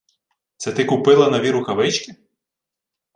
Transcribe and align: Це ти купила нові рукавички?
Це 0.57 0.71
ти 0.73 0.85
купила 0.85 1.29
нові 1.29 1.51
рукавички? 1.51 2.15